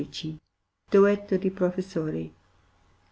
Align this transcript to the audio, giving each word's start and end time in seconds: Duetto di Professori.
Duetto 0.89 1.37
di 1.37 1.51
Professori. 1.51 2.33